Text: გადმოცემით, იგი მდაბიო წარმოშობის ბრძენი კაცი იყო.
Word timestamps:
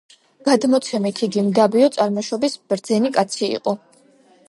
გადმოცემით, 0.47 1.21
იგი 1.27 1.45
მდაბიო 1.51 1.91
წარმოშობის 1.99 2.59
ბრძენი 2.73 3.15
კაცი 3.19 3.55
იყო. 3.61 3.79